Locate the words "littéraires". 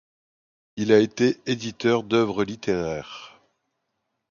2.43-3.39